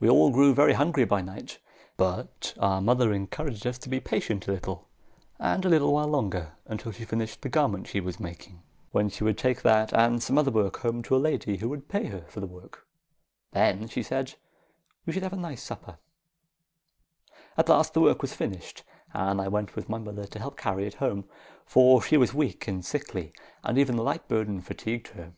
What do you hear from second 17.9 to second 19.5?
the work was finished, and I